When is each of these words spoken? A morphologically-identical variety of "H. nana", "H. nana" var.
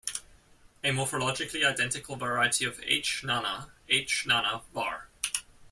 A 0.83 0.89
morphologically-identical 0.89 2.15
variety 2.15 2.65
of 2.65 2.79
"H. 2.83 3.23
nana", 3.23 3.71
"H. 3.87 4.25
nana" 4.25 4.63
var. 4.73 5.07